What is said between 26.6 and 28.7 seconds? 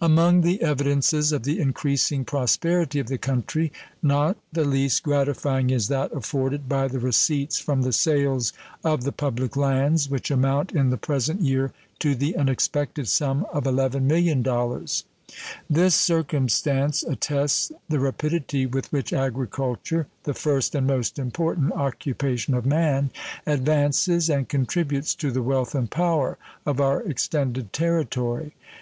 of our extended territory.